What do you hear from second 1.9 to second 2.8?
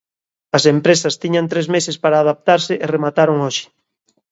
para adaptarse